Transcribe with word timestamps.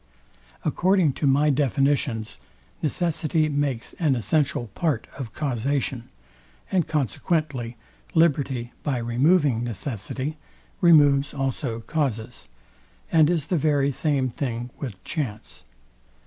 According 0.65 1.13
to 1.13 1.27
my 1.27 1.51
definitions, 1.51 2.39
necessity 2.81 3.47
makes 3.49 3.93
an 3.99 4.15
essential 4.15 4.65
part 4.73 5.07
of 5.15 5.31
causation; 5.31 6.09
and 6.71 6.87
consequently 6.87 7.77
liberty, 8.15 8.73
by 8.81 8.97
removing 8.97 9.63
necessity, 9.63 10.37
removes 10.81 11.35
also 11.35 11.81
causes, 11.81 12.47
and 13.11 13.29
is 13.29 13.45
the 13.45 13.57
very 13.57 13.91
same 13.91 14.31
thing 14.31 14.71
with 14.79 14.95
chance. 15.03 15.65